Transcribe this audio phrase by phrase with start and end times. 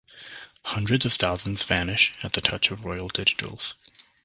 [0.63, 3.75] Hundreds of thousands vanish at the touch of royal digitals.